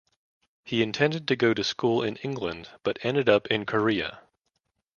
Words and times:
He 0.63 0.81
intended 0.81 1.27
to 1.27 1.35
go 1.35 1.53
to 1.53 1.63
school 1.63 2.01
in 2.01 2.15
England 2.23 2.69
but 2.81 2.97
ended 3.03 3.29
up 3.29 3.45
in 3.49 3.67
Korea. 3.67 4.21